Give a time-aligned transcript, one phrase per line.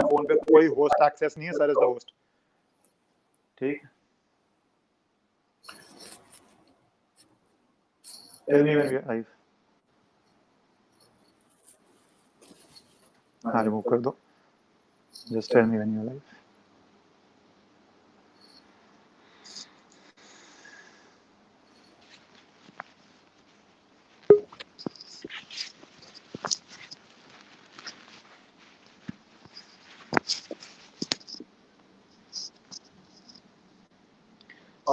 [0.00, 2.12] Phone पे कोई host access नहीं है सर इज़ द होस्ट
[3.58, 3.82] ठीक
[8.54, 9.24] एनीवे लाइव.
[13.44, 14.16] हाँ रिमूव कर दो।
[15.32, 16.20] Just tell me when you live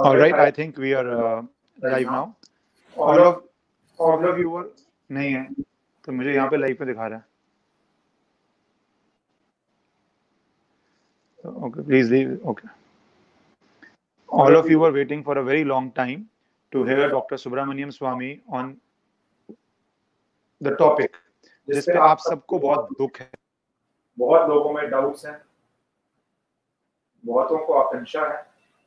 [0.06, 1.42] All right, I think we are uh,
[1.82, 2.36] live now.
[2.96, 3.42] All of
[3.98, 4.68] all of you were
[5.10, 5.42] नहीं है
[6.04, 7.24] तो मुझे यहाँ पे लाइव पे दिखा रहा है
[11.64, 12.68] okay please leave okay
[14.28, 16.24] all of you were waiting for a very long time
[16.72, 18.72] to hear dr subramaniam swami on
[20.60, 21.22] the topic
[21.68, 23.30] जिस पे आप सबको बहुत दुख है
[24.18, 25.38] बहुत लोगों में डाउट्स हैं
[27.24, 28.42] बहुतों को आकांक्षा है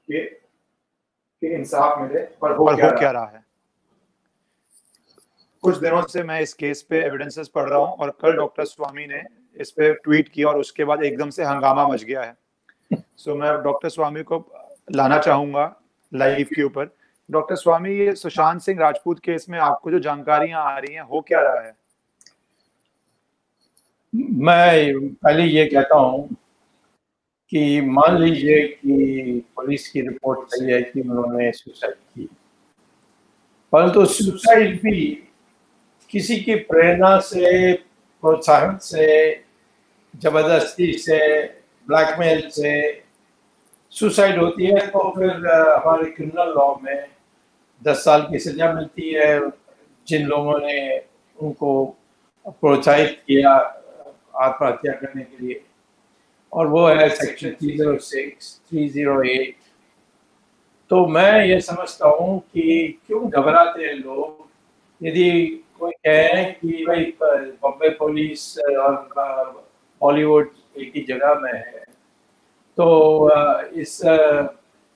[0.09, 0.27] कि
[1.41, 2.99] कि इंसाफ मिले पर हो, और क्या, हो रहा?
[2.99, 3.43] क्या रहा है?
[5.63, 9.07] कुछ दिनों से मैं इस केस पे एविडेंसेस पढ़ रहा हूँ और कल डॉक्टर स्वामी
[9.07, 9.23] ने
[9.57, 12.37] इस पे ट्वीट किया और उसके बाद एकदम से हंगामा मच गया है।
[12.93, 14.45] सो so, मैं डॉक्टर स्वामी को
[14.91, 15.81] लाना चाहूँगा
[16.13, 16.95] लाइव के ऊपर।
[17.31, 21.21] डॉक्टर स्वामी ये सुशांत सिंह राजपूत केस में आपको जो जानकारियाँ आ रही हैं हो
[21.21, 21.75] क्या रहा है?
[24.15, 26.35] मैं पहले ये कहता हूँ
[27.51, 32.29] कि मान लीजिए कि पुलिस की रिपोर्ट सही है कि उन्होंने सुसाइड की।
[33.71, 35.23] परंतु सुसाइड भी
[36.09, 37.73] किसी की प्रेरणा से,
[38.21, 39.33] प्रोत्साहन से,
[40.15, 41.43] ज़बरदस्ती से
[41.87, 43.03] ब्लैकमेल से
[43.89, 45.29] सुसाइड होती है तो फिर
[45.75, 47.05] हमारे क्रिमिनल लॉ में
[47.83, 49.39] दस साल की सजा मिलती है।
[50.07, 50.97] जिन लोगों ने
[51.39, 51.85] उनको
[52.47, 53.51] प्रोत्साहित किया,
[54.35, 55.61] आत्महत्या करने के लिए।
[56.53, 59.55] और वो है section three zero six three zero eight
[60.91, 64.47] तो मैं ये समझता हूँ कि क्यों घबराते हैं लोग?
[65.01, 65.29] यदि
[65.79, 68.95] कोई कहे कि भाई बॉम्बे पुलिस और
[70.01, 71.83] बॉलीवुड एक ही जगह में है
[72.77, 72.87] तो
[73.81, 73.99] इस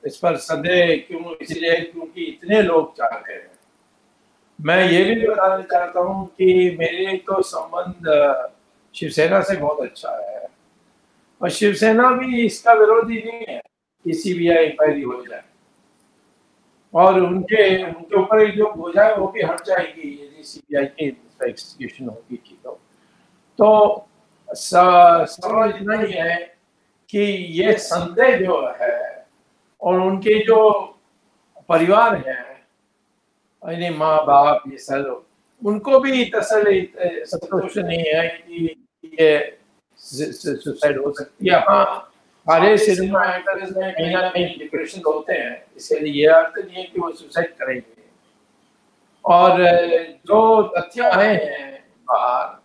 [0.04, 3.52] इस पर संदेह क्यों इसलिए क्योंकि इतने लोग चाहते हैं।
[4.60, 8.10] मैं ये भी बताना चाहता हूँ कि मेरे तो संबंध
[8.94, 10.48] शिवसेना से बहुत अच्छा है।
[11.44, 13.62] और शिवसेना भी इसका विरोधी नहीं है।
[14.06, 15.44] कि सीबीआई इंक्वायरी हो जाए।
[16.94, 21.06] और उनके उनके ऊपर जो हो जाए वो भी हट जाएगी यदि सीबीआई की
[21.50, 22.80] एक्सक्यूशन होगी की तो
[23.60, 24.08] तो
[24.50, 26.36] सवाल इतना ही है
[27.10, 27.20] कि
[27.62, 29.28] ये संदेह जो है
[29.82, 30.60] और उनके जो
[31.70, 32.68] परिवार है,
[33.64, 35.10] यानी माँ बाप ये सर
[35.62, 38.86] उनको भी तसली संतोष नहीं है कि
[39.20, 39.58] ये
[40.04, 42.10] सुसाइड हो सकती है। हाँ
[42.48, 46.76] सारे सिनेमा एक्टर्स में कहीं ना कहीं डिप्रेशन होते हैं। इसके लिए ये अर्थ नहीं
[46.76, 48.02] है कि वो सुसाइड करेंगे।
[49.26, 49.62] और
[50.28, 51.72] जो तथ्य आए हैं
[52.08, 52.62] बाहर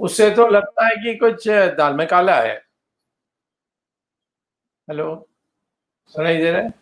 [0.00, 2.54] उससे तो लगता है कि कुछ दाल में काला है।
[4.88, 5.28] हेलो?
[6.14, 6.74] सुनाई दे रहा है?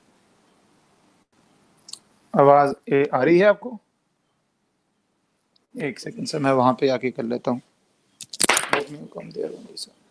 [2.34, 3.78] आवाज़ ए, आ रही है आपको?
[5.74, 7.60] एक सेकंड से मैं वहाँ पे आके कर लेता हूँ।
[8.90, 10.02] कम देर होंगी sir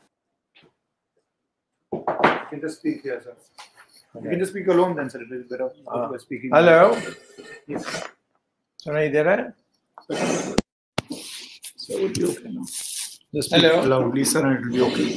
[1.92, 3.34] You can just speak here, sir.
[4.16, 4.24] Okay.
[4.24, 5.20] You can just speak alone then, sir.
[5.26, 6.00] It is better Ah.
[6.10, 6.52] uh, speaking.
[6.56, 6.78] Hello
[7.74, 7.86] Yes.
[8.84, 9.54] सुनाई दे रहा है
[11.84, 12.66] So it will be okay now.
[13.38, 13.72] Just Hello.
[13.94, 15.08] loudly, sir, and it will be okay.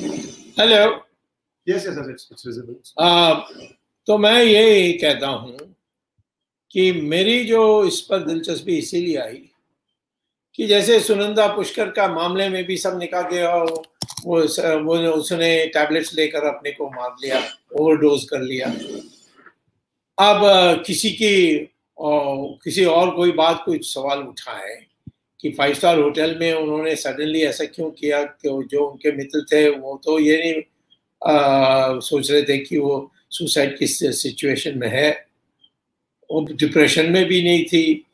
[0.60, 0.80] Hello
[1.66, 2.04] Yes, yes, sir.
[2.14, 2.76] It's, it's visible.
[3.00, 3.34] आ,
[4.06, 5.56] तो मैं ये कहता हूँ
[6.70, 9.42] कि मेरी जो इस पर दिलचस्पी इसीलिए आई
[10.56, 13.70] कि जैसे सुनंदा पुष्कर का मामले में भी सब निकाह गया और
[14.24, 14.40] वो
[14.82, 17.42] वो उसने टैबलेट्स लेकर अपने को मार लिया
[17.80, 18.66] ओवरडोज कर लिया।
[20.18, 21.68] अब किसी की
[22.00, 24.86] किसी और कोई बात कोई सवाल उठा है
[25.40, 29.68] कि फाइव स्टार होटल में उन्होंने सडनली ऐसा क्यों किया कि जो उनके मित्र थे
[29.70, 30.62] वो तो ये नहीं
[31.32, 35.26] आ, सोच रहे थे कि वो सुसाइड की सिचुएशन में है।
[36.30, 38.05] वो डिप्रेशन में भी नहीं थी।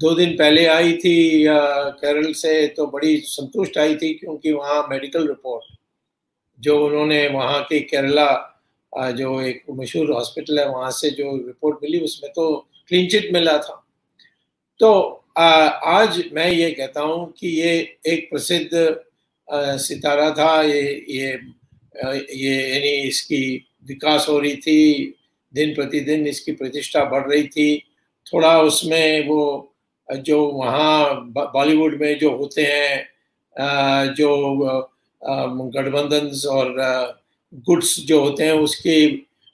[0.00, 5.26] दो दिन पहले आई थी केरल से तो बड़ी संतुष्ट आई थी क्योंकि वहाँ मेडिकल
[5.28, 5.76] रिपोर्ट
[6.58, 8.30] जो उन्होंने वहाँ के केरला
[8.92, 12.56] जो एक मशहूर हॉस्पिटल है, वहाँ से जो रिपोर्ट मिली, उसमें तो
[12.88, 13.84] क्लीन चिट मिला था।
[14.80, 14.90] तो
[15.38, 17.72] आज मैं ये कहता हूँ कि ये
[18.06, 18.70] एक प्रसिद्ध
[19.78, 21.38] सितारा था, ये ये
[22.34, 23.42] ये यानी इसकी
[23.88, 25.14] विकास हो रही थी,
[25.54, 27.78] दिन प्रतिदिन इसकी प्रतिष्ठा बढ़ रही थी,
[28.26, 29.69] थोड़ा उसमें वो
[30.18, 34.28] जो वहाँ बॉलीवुड में जो होते हैं जो
[35.74, 36.74] गठबंधन और
[37.66, 39.06] गुड्स जो होते हैं, उसके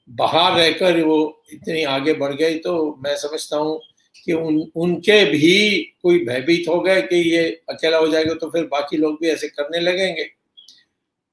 [0.09, 1.19] बाहर रहकर वो
[1.53, 2.75] इतनी आगे बढ़ गई तो
[3.05, 3.81] मैं समझता हूँ
[4.27, 8.65] कि उन, उनके भी कोई भयभीत हो गए कि ये अकेला हो जाएगा तो फिर
[8.73, 10.27] बाकी लोग भी ऐसे करने लगेंगे।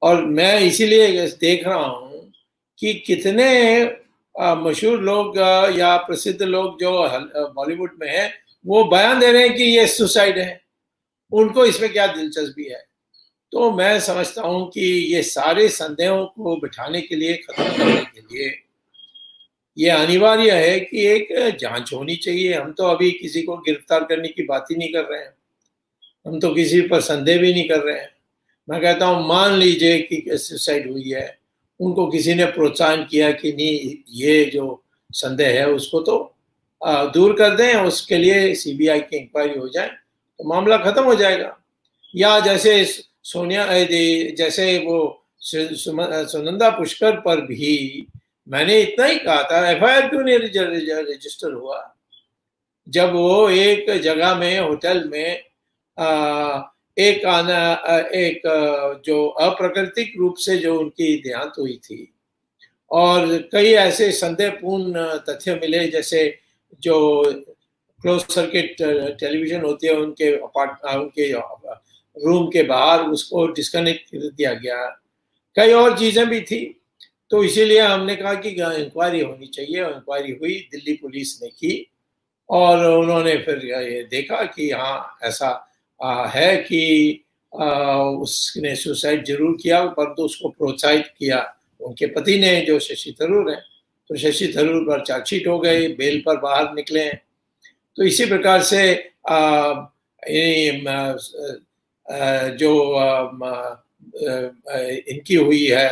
[0.02, 2.32] और मैं इसीलिए देख रहा हूँ
[2.80, 3.50] कि कितने
[4.36, 5.38] मशहूर लोग
[5.80, 6.92] या प्रसिद्ध लोग जो
[7.56, 8.32] बॉलीवुड में हैं
[8.66, 10.62] वो बयान दे रहे हैं कि ये सुसाइड है।
[11.32, 12.86] उनको इसमें क्या दिलचस्पी है?
[13.52, 14.82] तो मैं समझता हूँ कि
[15.16, 18.60] ये सारे संदेहों को बिठाने के लिए, खत्म करने के लिए
[19.78, 24.28] ये अनिवार्य है कि एक जाँच होनी चाहिए। हम तो अभी किसी को गिरफ़्तार करने
[24.28, 25.34] की बात ही नहीं कर रहे हैं।
[26.28, 28.10] हम तो किसी पर संदेह भी नहीं कर रहे हैं।
[28.70, 31.40] मैं कहता हूँ, मान लीजिए कि सुसाइड हुई है,
[31.80, 36.33] उनको किसी ने प्रोत्साहन किया कि नहीं, ये जो संदेह है, उसको तो
[36.86, 39.88] दूर कर दें उसके लिए सीबीआई की इंक्वायरी हो जाए
[40.38, 41.58] तो मामला खत्म हो जाएगा।
[42.16, 42.86] या जैसे
[43.24, 43.66] सोनिया
[44.36, 48.06] जैसे वो सुनंदा पुष्कर पर भी
[48.48, 51.96] मैंने इतना ही कहा था एफ़ आई आर क्यों नहीं रजिस्टर हुआ?
[52.90, 55.44] जब वो एक जगह में होटल में
[56.00, 56.62] आ,
[56.98, 57.74] एक आना
[58.14, 58.42] एक
[59.06, 62.14] जो अप्राकृतिक रूप से जो उनकी देहांत हुई थी
[62.92, 66.43] और कई ऐसे संदेहपूर्ण तथ्य मिले जैसे
[66.82, 67.24] जो
[68.04, 68.76] क्लोज सर्किट
[69.20, 71.32] टेलीविज़न होते हैं उनके अपार्ट उनके
[72.18, 74.86] रूम के बाहर उसको डिस्कनेक्ट कर दिया गया।
[75.56, 76.64] कई और चीज़ें भी थी
[77.32, 81.74] तो इसीलिए हमने कहा कि इंक्वायरी होनी चाहिए। इंक्वायरी हुई दिल्ली पुलिस ने की
[82.50, 85.50] और उन्होंने फिर ये देखा कि हाँ ऐसा
[86.00, 87.24] आ, है कि
[87.54, 91.40] आ, उसने सुसाइड ज़रूर किया परंतु तो उसको प्रोत्साहित किया।
[91.82, 93.62] उनके पति ने जो शशि थरूर है
[94.10, 97.10] तो शशि थरूर पर चार्जशीट हो गई बेल पर बाहर निकले।
[97.98, 98.82] तो इसी प्रकार से
[99.30, 99.74] आ,
[102.54, 102.72] जो
[105.10, 105.90] इनकी हुई है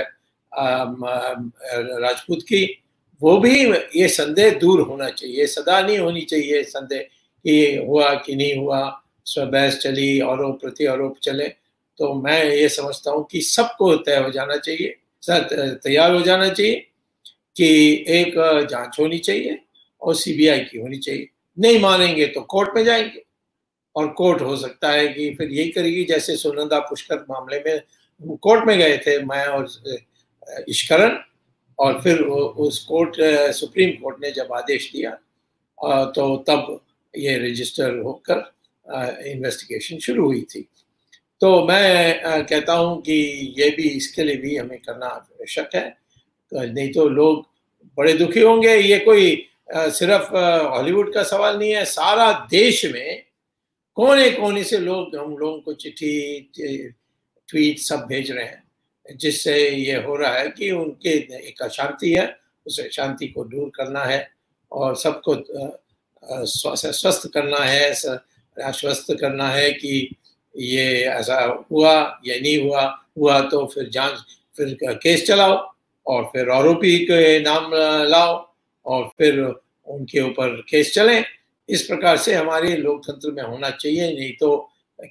[0.52, 2.66] राजपूत की
[3.22, 3.56] वो भी
[3.96, 7.02] ये संदेह दूर होना चाहिए सदा नहीं होनी चाहिए संदेह
[7.46, 8.82] कि हुआ कि नहीं हुआ
[9.38, 11.48] बहस चली आरोप प्रति आरोप चले।
[12.00, 16.88] तो मैं ये समझता हूँ कि सबको तय हो जाना चाहिए तैयार हो जाना चाहिए।
[17.56, 17.70] कि
[18.10, 18.34] एक
[18.72, 19.60] जाँच होनी चाहिए
[20.02, 21.28] और सीबीआई की होनी चाहिए।
[21.58, 23.24] नहीं मानेंगे तो कोर्ट में जाएँगे।
[23.96, 28.66] और कोर्ट हो सकता है कि फिर यही करेगी, जैसे सुनंदा पुष्कर मामले में कोर्ट
[28.68, 29.68] में गए थे, मैं और
[30.70, 31.18] इश्करण
[31.80, 33.16] और फिर उस कोर्ट
[33.56, 35.12] सुप्रीम कोर्ट ने जब आदेश दिया
[36.16, 36.80] तो तब
[37.14, 38.52] ये रजिस्टर होकर
[39.28, 40.62] इन्वेस्टिगेशन शुरू हुई थी।
[41.42, 43.14] तो मैं कहता हूँ कि
[43.58, 46.01] ये भी, इसके लिए भी हमें करना आवश्यक है।
[46.54, 47.46] नहीं तो लोग
[47.98, 50.36] बड़े दुखी होंगे। ये कोई सिर्फ़
[50.68, 53.24] हॉलीवुड का सवाल नहीं है। सारा देश में
[53.98, 56.40] कोने कोने से लोग, हम लोगों को चिट्ठी
[57.50, 58.64] ट्वीट सब भेज रहे हैं,
[59.16, 61.10] जिससे ये हो रहा है कि उनके
[61.40, 64.30] एक अशांति है, उस शांति को दूर करना है
[64.72, 65.36] और सबको
[66.46, 67.92] स्वस्थ करना है
[68.58, 70.16] आश्वस्त करना है कि
[70.56, 71.94] ये ऐसा हुआ
[72.26, 72.84] या नहीं हुआ
[73.18, 74.20] हुआ तो फिर जाँच,
[74.58, 75.71] फिर केस चलाओ।
[76.06, 77.72] और फिर आरोपी के नाम
[78.10, 78.34] लाओ
[78.86, 81.24] और फिर उनके ऊपर केस चले।
[81.70, 84.56] इस प्रकार से हमारे लोकतंत्र में होना चाहिए नहीं तो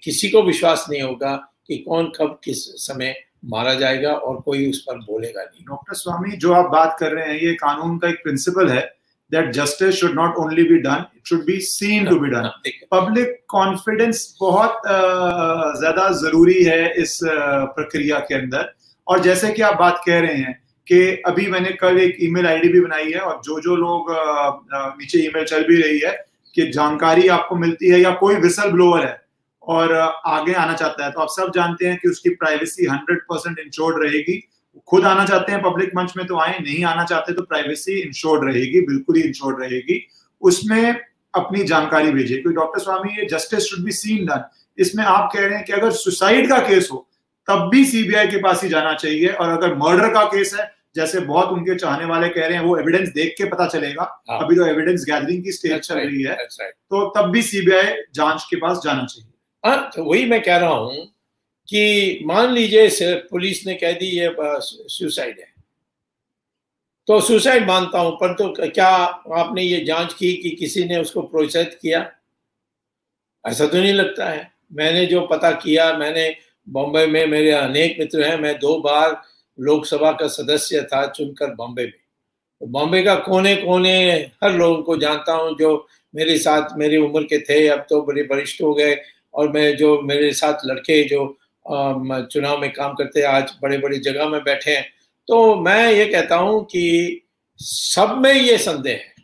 [0.05, 1.35] किसी को विश्वास नहीं होगा
[1.67, 3.15] कि कौन कब किस समय
[3.47, 7.29] मारा जाएगा और कोई उस पर बोलेगा नहीं। डॉक्टर स्वामी जो आप बात कर रहे
[7.29, 8.81] हैं ये कानून का एक प्रिंसिपल है
[9.33, 12.51] that justice should not only be done it should be seen to be done
[12.93, 14.81] public confidence बहुत
[15.79, 18.73] ज़्यादा ज़रूरी है इस प्रक्रिया के अंदर।
[19.07, 20.59] और जैसे कि आप बात कह रहे हैं
[20.91, 24.07] कि अभी मैंने कल एक ईमेल आईडी भी बनाई है और जो जो लोग
[24.99, 26.13] नीचे ईमेल चल भी रही है
[26.55, 29.21] कि जानकारी आपको मिलती है या कोई विसल ब्लोअर है
[29.63, 33.59] और आगे आना चाहता है तो आप सब जानते हैं कि उसकी प्राइवेसी हंड्रेड परसेंट
[33.59, 34.39] इंश्योर्ड रहेगी।
[34.89, 38.45] खुद आना चाहते हैं पब्लिक मंच में तो आए, नहीं आना चाहते तो प्राइवेसी इंश्योर्ड
[38.49, 40.01] रहेगी, बिल्कुल ही इंश्योर्ड रहेगी।
[40.43, 41.01] उसमें
[41.35, 44.45] अपनी जानकारी भेजिए, क्योंकि डॉक्टर स्वामी, ये justice should be seen done
[44.79, 47.07] इसमें आप कह रहे हैं कि अगर सुसाइड का केस हो,
[47.49, 51.21] तब भी सीबीआई के पास ही जाना चाहिए और अगर मर्डर का केस है जैसे
[51.21, 54.57] बहुत उनके चाहने वाले कह रहे हैं वो एविडेंस देख के पता चलेगा। हाँ। अभी
[54.57, 58.81] तो एविडेंस गैदरिंग की स्टेज चल रही है। तो तब भी सीबीआई जाँच के पास
[58.85, 59.31] जाना चाहिए।
[59.65, 61.07] हाँ तो वही मैं कह रहा हूँ
[61.69, 65.49] कि मान लीजिए पुलिस ने कह दी ये सुसाइड है।
[67.09, 71.23] तो सुसाइड मानता हूँ पर तो क्या आपने ये जाँच की कि किसी ने उसको
[71.23, 72.11] प्रोत्साहित किया?
[73.45, 76.35] ऐसा तो नहीं लगता है। मैंने जो पता किया मैंने
[76.67, 79.21] बॉम्बे में मेरे अनेक मित्र हैं मैं दो बार
[79.59, 81.93] लोकसभा का सदस्य था चुनकर बॉम्बे में।
[82.61, 83.97] तो बॉम्बे का कोने कोने
[84.45, 88.23] हर लोगों को जानता हूँ जो मेरे साथ मेरी उम्र के थे अब तो बड़े
[88.23, 88.97] वरिष्ठ हो गए
[89.35, 91.27] और मैं जो मेरे साथ लड़के जो
[92.33, 94.87] चुनाव में काम करते आज बड़े बड़े जगह में बैठे हैं।
[95.29, 97.23] तो मैं ये कहता हूँ कि
[97.61, 99.15] सब में ये संदेह है।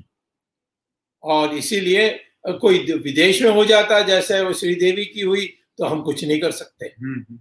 [1.24, 2.08] और इसीलिए
[2.60, 5.46] कोई विदेश में हो जाता जैसे श्रीदेवी की हुई
[5.78, 7.38] तो हम कुछ नहीं कर सकते। हम्म, हम्म।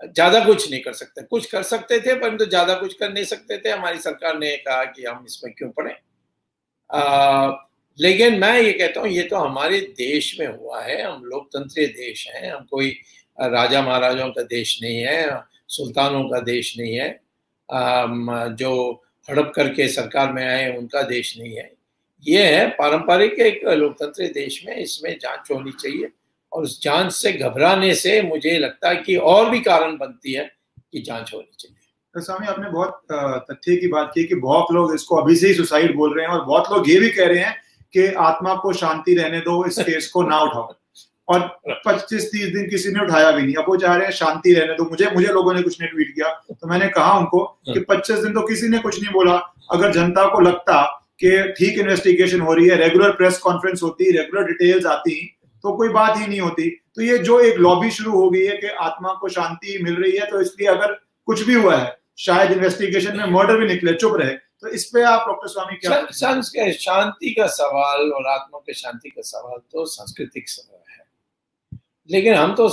[0.00, 3.24] ज़्यादा कुछ नहीं कर सकते। कुछ कर सकते थे, परंतु तो ज़्यादा कुछ कर नहीं
[3.24, 5.94] सकते थे। हमारी सरकार ने कहा कि हम इसमें क्यों पढ़े
[7.98, 12.26] लेकिन मैं ये कहता हूँ, ये तो हमारे देश में हुआ है। हम लोकतंत्रीय देश
[12.28, 12.88] हैं। हम कोई
[13.38, 17.08] राजा महाराजाओं का देश नहीं है, सुल्तानों का देश नहीं है।
[18.54, 18.72] जो
[19.28, 21.70] हड़प करके सरकार में आए, उनका देश नहीं है।
[22.22, 26.08] ये है, पारंपरिक एक लोकतंत्र देश में इसमें जाँच होनी चाहिए।
[26.54, 30.50] और उस जाँच से घबराने से मुझे लगता है कि और भी कारण बनती है
[30.92, 31.76] कि जाँच होनी चाहिए।
[32.14, 33.00] तो स्वामी, आपने बहुत
[33.50, 36.32] तथ्य की बात की कि बहुत लोग इसको अभी से ही सुसाइड बोल रहे हैं
[36.32, 37.56] और बहुत लोग ये भी कह रहे हैं
[37.94, 40.74] कि आत्मा को शांति रहने दो, इस केस को ना उठाओ।
[41.28, 41.40] और
[41.86, 44.84] 25-30 दिन किसी ने उठाया भी नहीं। अब वो चाह रहे हैं, शांति रहने दो।
[44.84, 48.32] मुझे मुझे लोगों ने कुछ नहीं ट्वीट किया तो मैंने कहा उनको कि 25 दिन
[48.34, 49.34] तो किसी ने कुछ नहीं बोला।
[49.72, 50.82] अगर जनता को लगता
[51.20, 55.33] कि ठीक इन्वेस्टिगेशन हो रही है, रेगुलर प्रेस कॉन्फ्रेंस होती, रेगुलर डिटेल्स आती
[55.64, 58.56] तो कोई बात ही नहीं होती। तो ये जो एक लॉबी शुरू हो गई है
[58.56, 60.92] कि आत्मा को शांति मिल रही है तो इसलिए अगर
[61.28, 65.02] कुछ भी हुआ है, शायद इन्वेस्टिगेशन में मर्डर भी निकले, चुप रहे। तो इस पे
[65.02, 70.48] आप डॉक्टर स्वामी क्या शांति का सवाल और आत्मा के शांति का सवाल तो सांस्कृतिक
[70.48, 71.04] सवाल है।
[72.10, 72.70] लेकिन हम तो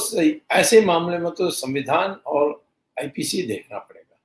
[0.52, 2.64] ऐसे मामले में तो संविधान और
[2.98, 4.18] आईपीसी देखना पड़ेगा।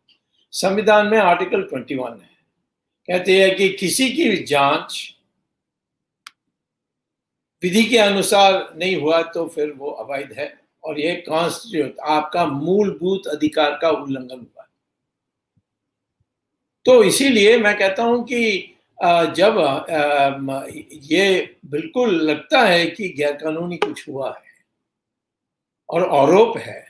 [0.53, 2.35] संविधान में आर्टिकल 21 है।
[3.09, 5.16] कहते हैं कि किसी की जाँच
[7.67, 10.53] विधि के अनुसार नहीं हुआ तो फिर वो अवैध है।
[10.85, 14.67] और ये कॉन्स्टिट्यूट आपका मूलभूत अधिकार का उल्लंघन हुआ।
[16.87, 18.73] तो इसीलिए मैं कहता हूँ कि
[19.37, 19.57] जब
[21.05, 24.55] ये बिल्कुल लगता है कि गैरकानूनी कुछ हुआ है
[25.89, 26.81] और आरोप है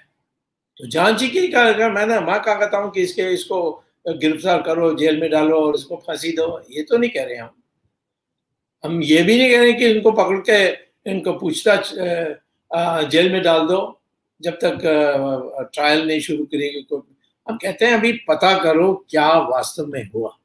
[0.81, 5.21] तो जाँच ही की मैंने मैं कहा कहता हूँ कि इसके, इसको गिरफ़्तार करो, जेल
[5.21, 7.51] में डालो और इसको फांसी दो, ये तो नहीं कह रहे हम।
[8.85, 10.67] हम ये भी नहीं कह रहे कि इनको पकड़ के
[11.11, 11.93] इनको पूछताछ
[13.11, 14.01] जेल में डाल दो,
[14.41, 16.87] जब तक ट्रायल नहीं शुरू करेगी
[17.47, 20.37] हम कहते हैं, अभी पता करो क्या वास्तव में हुआ।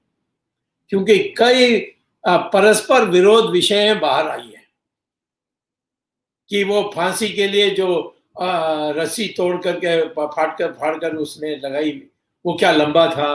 [0.89, 1.79] क्योंकि कई
[2.27, 4.61] परस्पर विरोध विषय बाहर आई है।
[6.49, 8.17] कि वो फांसी के लिए जो
[8.97, 11.91] रस्सी तोड़ करके फाड़ कर फाड़ कर उसने लगाई,
[12.45, 13.33] वो क्या लंबा था?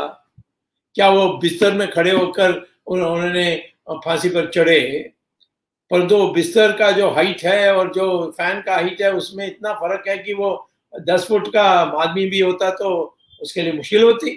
[0.96, 2.52] क्या वो बिस्तर में खड़े होकर
[2.86, 3.54] उन्होंने
[3.88, 4.80] फांसी पर चढ़े।
[5.90, 9.72] पर जो बिस्तर का जो हाइट है और जो फ़ैन का हाइट है, उसमें इतना
[9.74, 11.62] फ़र्क है कि वो दस फुट का
[12.02, 14.34] आदमी भी होता तो उसके लिए मुश्किल होती।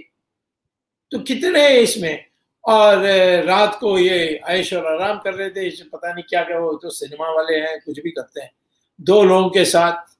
[1.11, 2.25] तो कितने इसमें?
[2.63, 2.97] और
[3.45, 6.89] रात को ये ऐश और आराम कर रहे थे पता नहीं क्या क्या वो तो
[6.89, 8.51] सिनेमा वाले हैं, कुछ भी करते हैं।
[8.99, 10.17] दो लोगों के साथ,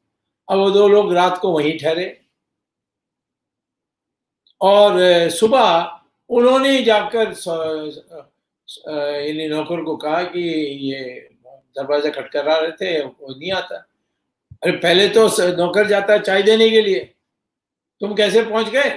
[0.48, 2.21] अब वो दो लोग रात को वहीं ठहरे।
[4.62, 7.33] और सुबह उन्होंने जाकर
[9.27, 10.39] इन नौकर को कहा कि
[10.91, 13.75] ये दरवाज़ा खटखरा रहे थे, वो नहीं आता।
[14.63, 16.99] अरे, पहले तो नौकर जाता है चाय देने के लिए।
[17.99, 18.89] तुम कैसे पहुँच गए?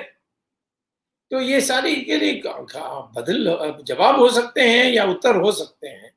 [1.30, 3.44] तो ये सारी के लिए बदल,
[3.84, 6.14] जवाब हो सकते हैं या उत्तर हो सकते हैं।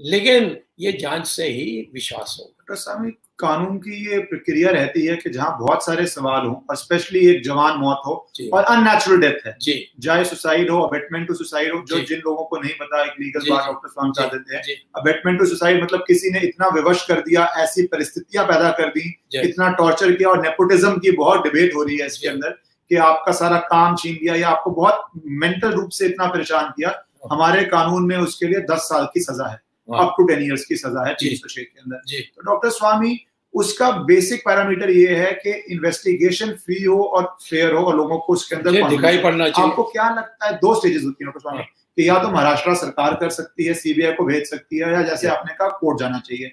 [0.00, 5.16] लेकिन ये जाँच से ही विश्वास होगा। डॉक्टर साहब कानून की ये प्रक्रिया रहती है
[5.16, 8.12] कि जहाँ बहुत सारे सवाल हो और स्पेशली एक जवान मौत हो
[8.52, 9.56] और अननेचुरल डेथ है।
[10.02, 13.50] चाहे सुसाइड हो अबेटमेंट टू सुसाइड हो जो जिन लोगों को नहीं पता एक लीगल
[13.50, 14.62] बात डॉक्टर स्वामी बता देते हैं
[14.96, 19.08] अबेटमेंट टू सुसाइड मतलब किसी ने इतना विवश कर दिया ऐसी परिस्थितियाँ पैदा कर दी
[19.40, 22.50] इतना टॉर्चर किया और नेपोटिज्म की बहुत डिबेट हो रही है इसके अंदर
[22.90, 25.10] कि आपका सारा काम छीन लिया या आपको बहुत
[25.40, 29.20] मेंटल रूप से इतना परेशान किया हाँ। हमारे कानून में उसके लिए दस साल की
[29.20, 31.96] सजा है। अप टू टेन ईयर्स की सजा है तीन सौ छह के अंदर।
[32.36, 33.18] तो डॉक्टर स्वामी
[33.54, 38.32] उसका बेसिक पैरामीटर ये है कि इन्वेस्टिगेशन फ्री हो और फेयर हो और लोगों को
[38.32, 40.52] उसके अंदर दिखाई पड़ना चाहिए। आपको क्या लगता है?
[40.52, 41.62] दो स्टेजेस होती है डॉक्टर स्वामी।
[41.96, 45.28] कि या तो महाराष्ट्र सरकार कर सकती है सीबीआई को भेज सकती है या जैसे
[45.28, 46.46] आपने कहा कोर्ट जाना चाहिए।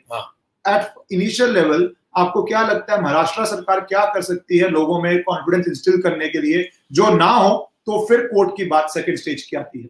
[0.65, 5.23] एट इनिशियल लेवल आपको क्या लगता है महाराष्ट्र सरकार क्या कर सकती है लोगों में
[5.23, 6.69] कॉन्फिडेंस इंस्टिल करने के लिए?
[6.91, 9.89] जो ना हो तो फिर कोर्ट की बात सेकंड स्टेज की आती है।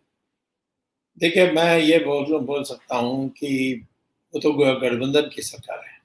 [1.19, 3.85] देखिए, मैं ये बोल बोल सकता हूँ कि
[4.33, 5.97] वो तो गठबंधन की सरकार है।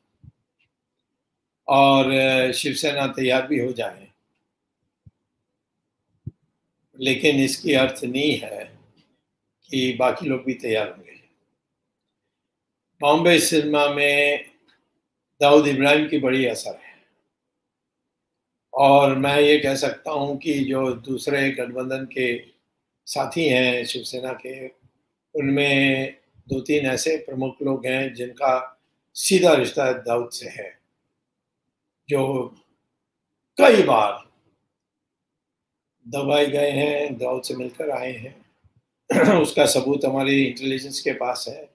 [1.68, 4.08] और, शिवसेना तैयार भी हो जाए।
[7.00, 8.78] लेकिन इसकी अर्थ नहीं है
[9.70, 11.20] कि बाकी लोग भी तैयार होंगे।
[13.00, 14.44] बॉम्बे सिनेमा में
[15.40, 17.02] दाऊद इब्राहिम की बड़ी असर है।
[18.74, 22.44] और मैं ये कह सकता हूँ कि जो दूसरे गठबंधन के
[23.06, 24.81] साथी हैं, शिवसेना के
[25.34, 26.14] उनमें
[26.48, 28.52] दो तीन ऐसे प्रमुख लोग हैं जिनका
[29.16, 30.78] सीधा रिश्ता दाऊद से है
[32.08, 32.22] जो
[33.58, 34.12] कई बार
[36.06, 38.34] दबाए गए हैं दाऊद से मिलकर आए हैं।
[39.42, 41.70] उसका सबूत हमारे इंटेलिजेंस के पास है।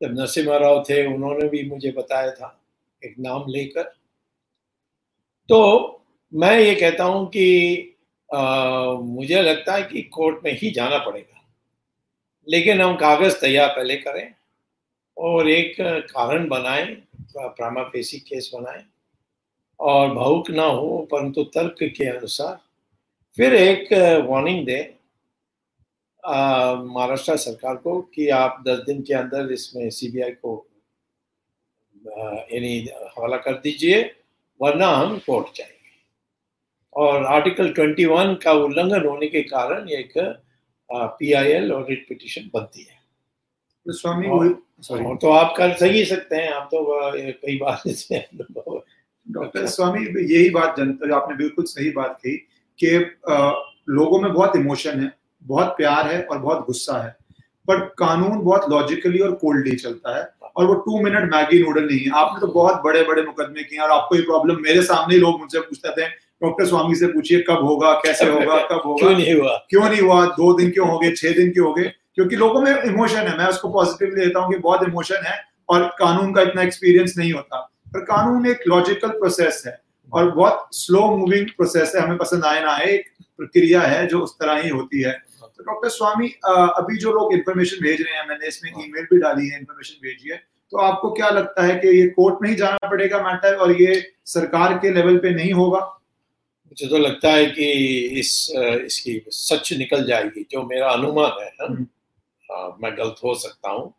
[0.00, 2.60] जब नरसिम्हा राव थे उन्होंने भी मुझे बताया था
[3.04, 3.82] एक नाम लेकर।
[5.48, 5.58] तो
[6.32, 7.88] मैं ये कहता हूँ कि
[8.34, 11.31] आ, मुझे लगता है कि कोर्ट में ही जाना पड़ेगा।
[12.46, 14.32] लेकिन हम कागज़ तैयार पहले करें
[15.16, 16.86] और एक कारण बनाएँ
[17.36, 18.82] प्रामाफेसी केस बनाएँ।
[19.80, 22.58] और भावुक ना हो, परंतु तर्क के अनुसार।
[23.34, 23.92] फिर एक
[24.28, 24.94] वार्निंग दें
[26.84, 30.66] महाराष्ट्र सरकार को कि आप दस दिन के अंदर इसमें सीबीआई को
[31.94, 32.78] यानी
[33.16, 34.02] हवाला कर दीजिए,
[34.60, 35.80] वरना हम कोर्ट जाएँगे।
[36.96, 40.12] और आर्टिकल 21 का उल्लंघन होने के कारण एक
[40.92, 43.02] पीआईएल और रिट पिटिशन बनती है।
[43.86, 47.82] तो स्वामी और, तो आप कर सही सकते हैं आप तो कई बार
[49.30, 52.36] डॉक्टर स्वामी यही बात जनता आपने बिल्कुल सही बात कही
[52.78, 52.98] कि
[53.88, 55.12] लोगों में बहुत इमोशन है
[55.42, 57.16] बहुत प्यार है और बहुत गुस्सा है।
[57.68, 62.00] पर कानून बहुत लॉजिकली और कोल्डली चलता है और वो टू मिनट मैगी नूडल नहीं
[62.00, 65.20] है। आपने तो बहुत बड़े बड़े मुकदमे किए और आपको ये प्रॉब्लम मेरे सामने ही
[65.20, 69.06] लोग मुझसे पूछते थे डॉक्टर स्वामी से पूछिए कब होगा कैसे होगा कब होगा?
[69.06, 69.56] क्यों नहीं हुआ?
[69.70, 70.24] क्यों नहीं हुआ?
[70.26, 71.92] दो दिन क्यों हो गए छह दिन क्यों हो गए?
[72.14, 75.86] क्योंकि लोगों में इमोशन है मैं उसको पॉजिटिवली लेता हूँ कि बहुत इमोशन है और
[75.98, 77.60] कानून का इतना एक्सपीरियंस नहीं होता।
[77.92, 79.80] पर कानून एक लॉजिकल प्रोसेस है
[80.12, 83.08] और बहुत स्लो मूविंग प्रोसेस है हमें पसंद आए ना है एक
[83.38, 87.82] प्रक्रिया है जो उस तरह ही होती है। तो डॉक्टर स्वामी अभी जो लोग इन्फॉर्मेशन
[87.82, 90.36] भेज रहे हैं मैंने इसमें ईमेल। भी डाली है इन्फॉर्मेशन भेजी है
[90.72, 94.02] तो आपको क्या लगता है कि ये कोर्ट में ही जाना पड़ेगा मैटर और ये
[94.26, 95.80] सरकार के लेवल पे नहीं होगा?
[96.72, 97.64] मुझे तो लगता है कि
[98.20, 101.86] इस इसकी सच निकल जाएगी जो मेरा अनुमान है आ, हम्म।
[102.82, 103.90] मैं गलत हो सकता हूँ।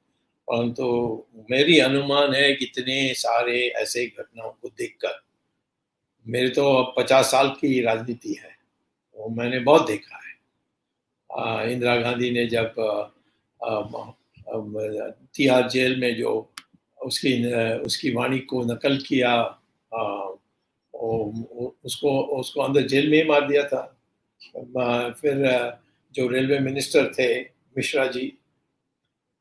[0.48, 5.22] परंतु तो मेरी अनुमान है कि इतने सारे ऐसे घटनाओं को देखकर
[6.28, 8.56] मेरे तो अब पचास साल की राजनीति है
[9.18, 12.74] वो मैंने बहुत देखा है। इंदिरा गांधी ने जब
[15.36, 16.54] तिहाड़ जेल में जो
[17.04, 19.32] उसकी उसकी वाणी को नकल किया
[19.92, 20.30] आ,
[21.86, 23.84] उसको उसको अंदर जेल में ही मार दिया था।
[25.22, 25.36] फिर
[26.16, 27.28] जो रेलवे मिनिस्टर थे
[27.76, 28.32] मिश्रा जी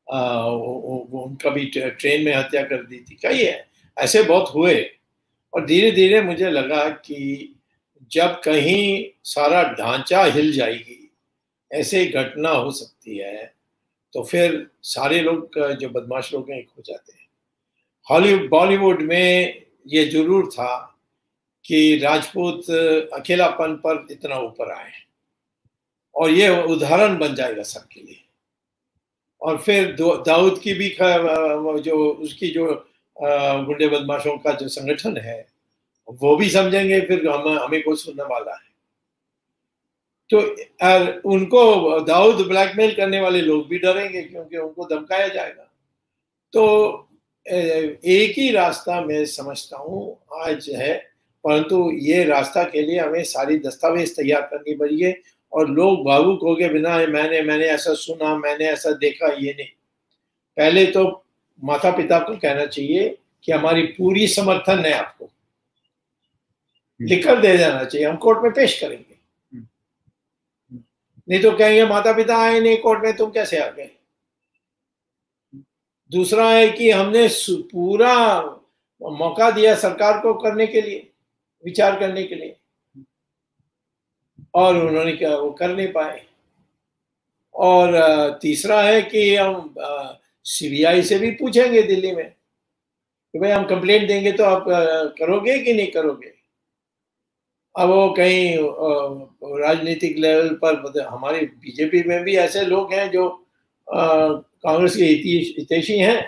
[0.07, 4.81] आ, उनका भी ट्रेन में हत्या कर दी थी। कई है ऐसे बहुत हुए?
[5.53, 7.55] और धीरे धीरे मुझे लगा कि
[8.11, 10.99] जब कहीं सारा ढांचा हिल जाएगी
[11.71, 13.53] ऐसे घटना हो सकती है
[14.13, 17.27] तो फिर सारे लोग जो बदमाश लोग हैं हो जाते हैं।
[18.07, 20.92] हॉलीवुड बॉलीवुड में ये ज़रूर था
[21.65, 22.69] कि राजपूत
[23.13, 24.91] अकेलापन पर इतना ऊपर आए।
[26.15, 28.19] और ये उदाहरण बन जाएगा सबके लिए।
[29.41, 32.65] और फिर दाऊद की भी जो, उसकी जो
[33.17, 35.45] गुंडे बदमाशों का जो संगठन है,
[36.07, 38.71] वो भी समझेंगे, फिर हम, हमें कोई सुनने वाला है।
[40.29, 40.39] तो
[41.29, 45.69] उनको दाऊद ब्लैकमेल करने वाले लोग भी डरेंगे, क्योंकि उनको धमकाया जाएगा।
[46.53, 47.09] तो
[47.45, 51.12] एक ही रास्ता मैं समझता हूँ, आज है
[51.43, 55.21] परंतु ये रास्ता के लिए हमें सारी दस्तावेज़ तैयार करनी पड़ी है
[55.53, 59.67] और लोग भावुक हो गए बिना मैंने मैंने ऐसा सुना मैंने ऐसा देखा ये नहीं।
[60.57, 61.25] पहले तो
[61.63, 67.83] माता पिता को कहना चाहिए कि हमारी पूरी समर्थन है आपको। हम्म। लिखकर दे देना
[67.83, 69.15] चाहिए हम कोर्ट में पेश करेंगे।
[69.53, 70.83] हम्म।
[71.29, 73.89] नहीं तो कहेंगे माता पिता आए नहीं कोर्ट में तुम कैसे आ गए?
[76.11, 78.41] दूसरा है कि हमने पूरा
[79.01, 81.09] मौका दिया सरकार को करने के लिए।
[81.63, 82.55] विचार करने के लिए।
[84.53, 86.21] और उन्होंने क्या, वो कर नहीं पाए।
[87.55, 89.73] और तीसरा है कि हम
[90.45, 94.65] सीबीआई से भी पूछेंगे दिल्ली में कि भाई हम कंप्लेंट देंगे तो आप
[95.19, 96.33] करोगे कि नहीं करोगे?
[97.75, 98.57] अब वो कहीं
[99.59, 103.29] राजनीतिक लेवल पर हमारे बीजेपी में भी ऐसे लोग हैं जो
[103.87, 106.19] कांग्रेस के हितेशी हैं।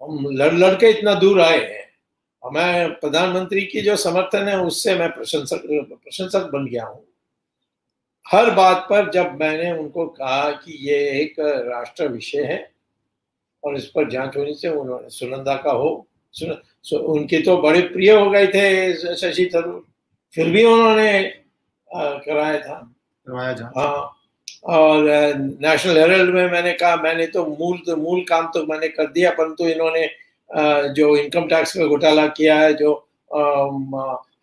[0.00, 1.81] हम लड़ लड़ के इतना दूर आए हैं।
[2.42, 7.04] मैं प्रधानमंत्री की जो समर्थन है उससे मैं प्रशंसक प्रशंसक बन गया हूँ।
[8.26, 12.70] हर बात पर जब मैंने उनको कहा कि ये एक राष्ट्र विषय है
[13.62, 17.80] और इस पर जाँच होनी चाहिए उन्होंने सुनंदा का हो सुन, सु, उनके तो बड़े
[17.82, 19.84] प्रिय हो गए थे शशि थरूर।
[20.32, 21.22] फिर भी उन्होंने
[21.88, 22.78] कराया था।
[23.26, 24.18] करवाया हाँ
[24.64, 25.04] और
[25.60, 29.68] नेशनल हेरल्ड में मैंने कहा मैंने तो मूल मूल काम तो मैंने कर दिया परंतु
[29.68, 30.06] इन्होंने
[30.94, 32.92] जो इनकम टैक्स में घोटाला किया है जो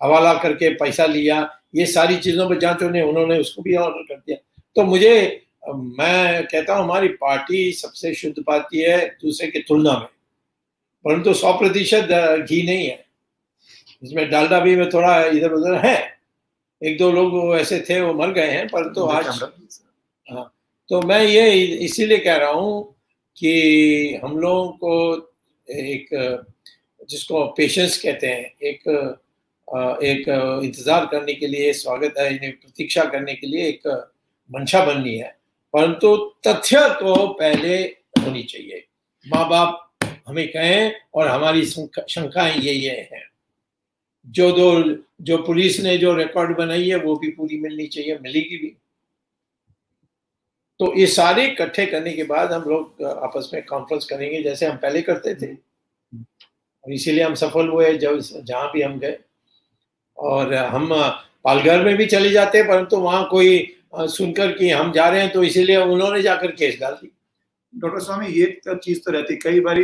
[0.04, 1.38] हवाला करके पैसा लिया
[1.76, 4.38] ये सारी चीज़ों पर जाँच होने उन्होंने उसको भी ऑर्डर कर दिया।
[4.76, 10.08] तो मुझे मैं कहता हूँ हमारी पार्टी सबसे शुद्ध पार्टी है दूसरे की तुलना में।
[11.06, 12.08] परंतु सौ प्रतिशत
[12.42, 13.06] घी नहीं है।
[14.04, 15.98] इसमें डालडा भी में थोड़ा इधर उधर है।
[16.82, 19.28] एक दो लोग ऐसे थे वो मर गए हैं पर तो आज
[20.28, 20.52] हाँ
[20.90, 21.52] तो मैं ये
[21.86, 22.84] इसीलिए कह रहा हूँ
[23.38, 25.16] कि हम लोगों को
[25.70, 26.08] एक,
[27.10, 29.18] जिसको पेशेंस कहते हैं, एक
[30.04, 30.30] एक
[30.64, 33.88] इंतज़ार करने के लिए, स्वागत है प्रतीक्षा करने के लिए एक
[34.52, 35.38] मंशा बननी है।
[35.74, 36.16] परंतु
[36.48, 37.78] तथ्य को पहले
[38.20, 38.86] होनी चाहिए।
[39.28, 39.92] माँ बाप
[40.28, 43.24] हमें कहें और हमारी शंकाएँ ये ये हैं।
[44.28, 48.58] जो दो, जो पुलिस ने जो रिकॉर्ड बनाई है, वो भी पूरी मिलनी चाहिए, मिलेगी
[48.58, 48.76] भी।
[50.80, 54.78] तो ये सारे इकट्ठे करने के बाद हम लोग आपस में कॉन्फ्रेंस करेंगे जैसे हम
[54.78, 59.18] पहले करते थे और इसीलिए हम सफल हुए जब जहाँ भी हम गए
[60.18, 60.90] और हम
[61.44, 65.32] पालघर में भी चले जाते हैं परंतु वहाँ कोई सुनकर कि हम जा रहे हैं
[65.32, 67.12] तो इसीलिए उन्होंने जाकर केस डाल दी
[67.76, 69.82] डॉक्टर स्वामी ये तो चीज़ तो रहती कई बार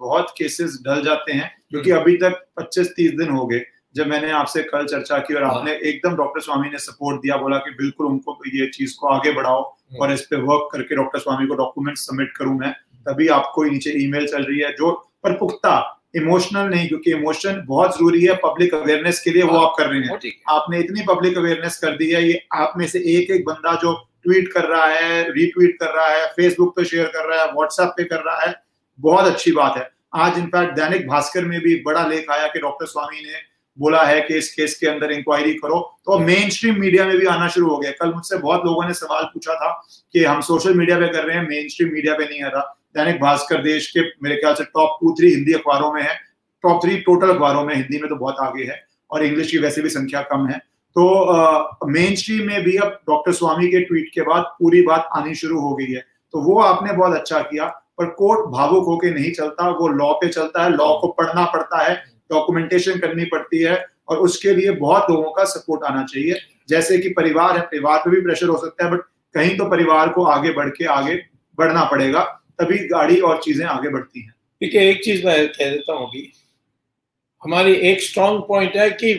[0.00, 3.64] बहुत केसेस ढल जाते हैं क्योंकि। अभी तक 25-30 दिन हो गए
[3.94, 7.36] जब मैंने आपसे कल चर्चा की और हाँ। आपने एकदम डॉक्टर स्वामी ने सपोर्ट दिया
[7.36, 11.18] बोला कि बिल्कुल उनको ये चीज़ को आगे बढ़ाओ। और इस पे वर्क करके डॉक्टर
[11.18, 12.72] स्वामी को डॉक्यूमेंट सबमिट करूँ मैं
[13.06, 14.92] तभी आपको नीचे ईमेल चल रही है जो
[15.24, 15.74] पर पुख्ता
[16.16, 20.00] इमोशनल नहीं क्योंकि इमोशन बहुत ज़रूरी है पब्लिक अवेयरनेस के लिए वो आप कर रहे
[20.00, 23.74] हैं। आपने इतनी पब्लिक अवेयरनेस कर दी है ये आप में से एक एक बंदा
[23.82, 23.92] जो
[24.24, 27.94] ट्वीट कर रहा है रीट्वीट कर रहा है फेसबुक पे शेयर कर रहा है व्हाट्सएप
[27.96, 28.54] पे कर रहा है
[28.98, 32.86] बहुत अच्छी बात है। आज इनफैक्ट दैनिक भास्कर में भी बड़ा लेख आया कि डॉक्टर
[32.86, 33.40] स्वामी ने
[33.78, 37.26] बोला है कि इस केस के अंदर इंक्वायरी करो। तो मेन स्ट्रीम मीडिया में भी
[37.26, 39.70] आना शुरू हो गया। कल मुझसे बहुत लोगों ने सवाल पूछा था
[40.14, 42.62] कि हम सोशल मीडिया पे कर रहे हैं मेन स्ट्रीम मीडिया पे नहीं आ रहा।
[42.96, 46.14] दैनिक भास्कर देश के मेरे ख्याल से टॉप टू थ्री हिंदी अखबारों में है।
[46.64, 49.82] टॉप थ्री टोटल अखबारों में हिंदी में तो बहुत आगे है और इंग्लिश की वैसे
[49.82, 50.58] भी संख्या कम है।
[50.96, 55.34] तो मेन स्ट्रीम में भी अब डॉक्टर स्वामी के ट्वीट के बाद पूरी बात आनी
[55.34, 56.04] शुरू हो गई है।
[56.34, 57.66] तो वो आपने बहुत अच्छा किया,
[57.98, 61.82] पर कोर्ट भावुक होके नहीं चलता। वो लॉ पे चलता है लॉ को पढ़ना पड़ता
[61.82, 62.02] है।
[62.32, 67.08] डॉक्यूमेंटेशन करनी पड़ती है और उसके लिए बहुत लोगों का सपोर्ट आना चाहिए। जैसे कि
[67.12, 69.00] परिवार है परिवार पे भी प्रेशर हो सकता है बट
[69.34, 71.14] कहीं तो परिवार को आगे बढ़ के आगे
[71.58, 72.22] बढ़ना पड़ेगा
[72.60, 76.08] तभी गाड़ी और चीज़ें आगे बढ़ती हैं। ठीक है एक चीज़ मैं कह देता हूँ
[76.08, 76.32] अभी।
[77.42, 79.12] हमारी एक स्ट्रॉन्ग पॉइंट है कि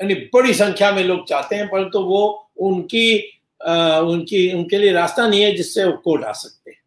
[0.00, 4.92] यानी बड़ी संख्या में लोग चाहते हैं परंतु तो वो उनकी आ, उनकी उनके लिए
[4.92, 6.78] रास्ता नहीं है जिससे वो कोर्ट आ सकते। हैं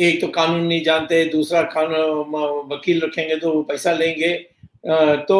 [0.00, 2.34] एक तो कानून नहीं जानते दूसरा कानून
[2.72, 4.32] वकील रखेंगे तो वो पैसा लेंगे।
[5.28, 5.38] तो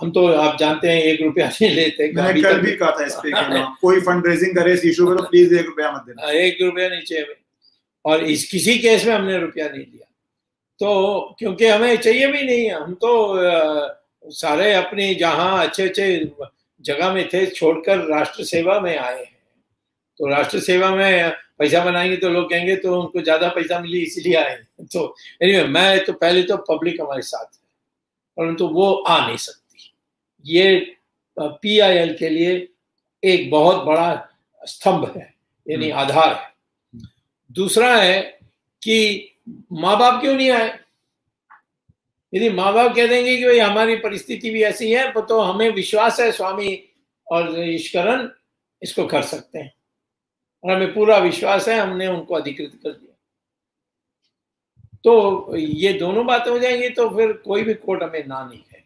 [0.00, 3.14] हम तो आप जानते हैं एक रुपया नहीं लेते। मैंने कल भी कहा था इस
[3.14, 3.30] पे
[3.82, 6.88] कोई फंड रेजिंग करे इस इशू पे तो प्लीज़ एक रुपया मत देना। एक रुपया
[6.88, 7.36] नहीं चाहिए।
[8.04, 10.08] और इस किसी केस में हमने रुपया नहीं लिया
[10.80, 13.10] तो क्योंकि हमें चाहिए भी नहीं हम तो
[14.24, 16.30] सारे अपने जहाँ अच्छे अच्छे
[16.80, 19.36] जगह में थे छोड़कर राष्ट्र सेवा में आए हैं।
[20.18, 24.34] तो राष्ट्र सेवा में पैसा बनाएँगे तो लोग कहेंगे तो उनको ज़्यादा पैसा मिली इसलिए
[24.36, 25.00] आए तो
[25.42, 27.60] anyway, मैं तो पहले तो पब्लिक हमारे साथ है
[28.38, 29.90] परंतु तो वो आ नहीं सकती।
[30.44, 30.96] ये
[31.38, 32.68] पीआईएल के लिए
[33.22, 34.28] एक बहुत बड़ा
[34.62, 35.34] स्तंभ है
[35.66, 36.50] यानी हम्म। आधार है।
[37.50, 38.20] दूसरा है
[38.82, 39.28] कि
[39.72, 40.78] माँ बाप क्यों नहीं आए?
[42.32, 46.20] यदि माँ बाप कह देंगे कि भाई हमारी परिस्थिति भी ऐसी है तो हमें विश्वास
[46.20, 46.72] है स्वामी
[47.26, 48.30] और ईश्वरन
[48.82, 49.72] इसको कर सकते हैं।
[50.64, 53.08] हमें पूरा विश्वास है हमने उनको अधिकृत कर दिया।
[55.04, 58.78] तो ये दोनों बातें हो जाएँगी तो फिर कोई भी कोर्ट हमें ना नहीं कहेगा।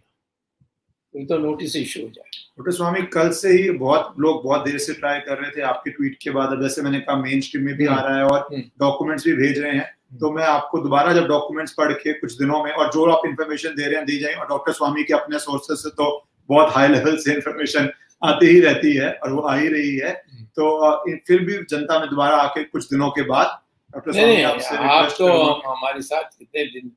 [1.14, 4.94] तो नोटिस इशू हो जाए डॉक्टर स्वामी कल से ही बहुत लोग बहुत देर से
[4.94, 7.86] ट्राई कर रहे थे आपके ट्वीट के बाद जैसे मैंने कहा मेन स्ट्रीम में भी
[7.86, 11.12] आ रहा है और डॉक्यूमेंट्स हम्म। भी भेज रहे हैं। हम्म। तो मैं आपको दोबारा
[11.12, 14.18] जब डॉक्यूमेंट्स पढ़ के कुछ दिनों में और जो आप इन्फॉर्मेशन दे रहे हैं दी
[14.18, 16.08] जाए। और डॉक्टर स्वामी के अपने सोर्सेस से तो
[16.48, 17.90] बहुत हाई लेवल से इन्फॉर्मेशन
[18.24, 21.98] आती ही रहती है और वो आ ही रही है। हम्म। तो फिर भी जनता
[22.00, 23.58] में दोबारा आके कुछ दिनों के बाद
[23.94, 24.44] डॉक्टर
[24.84, 25.28] आप तो
[25.70, 26.88] हमारे साथ कितने दिन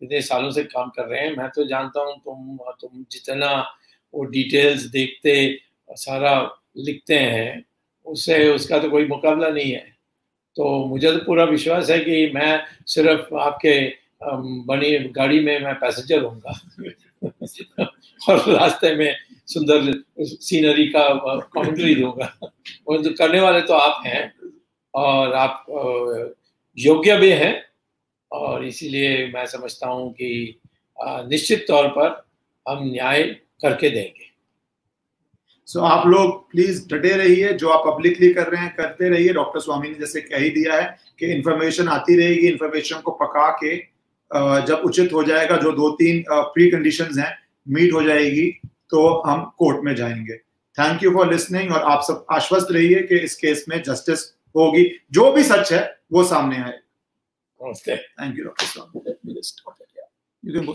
[0.00, 3.68] कितने सालों से काम कर रहे हैं मैं तो जानता हूँ तुम तुम जितना
[4.14, 5.58] वो डिटेल्स देखते
[5.90, 7.64] सारा लिखते हैं
[8.06, 9.92] उससे उसका तो कोई मुकाबला नहीं है।
[10.56, 13.94] तो मुझे तो पूरा विश्वास है कि मैं सिर्फ़ आपके
[14.66, 16.60] बनी गाड़ी में मैं पैसेंजर होऊँगा।
[18.28, 19.16] और रास्ते में
[19.52, 21.08] सुंदर सीनरी का
[21.54, 24.32] कॉमेंट्री दूँगा। जो करने वाले तो आप हैं
[24.94, 25.64] और आप
[26.78, 27.54] योग्य भी हैं
[28.30, 30.60] और इसीलिए मैं समझता हूँ कि
[31.28, 32.24] निश्चित तौर पर
[32.66, 33.22] हम न्याय
[33.62, 34.30] करके देंगे।
[35.68, 39.32] सो so, आप लोग प्लीज़ डटे रहिए जो आप पब्लिकली कर रहे हैं करते रहिए।
[39.32, 43.48] डॉक्टर स्वामी ने जैसे कह ही दिया है कि इन्फॉर्मेशन आती रहेगी इन्फॉर्मेशन को पका
[43.62, 43.76] के
[44.66, 47.30] जब उचित हो जाएगा जो दो तीन प्री कंडीशन हैं
[47.66, 48.46] मीट हो जाएगी।
[48.92, 50.36] तो हम कोर्ट में जाएँगे।
[50.78, 55.00] थैंक यू फॉर लिसनिंग और आप सब आश्वस्त रहिए कि इस केस में जस्टिस होगी।
[55.12, 56.78] जो भी सच है वो सामने आए।
[57.88, 59.40] Thank you doctor Swami
[60.44, 60.66] you can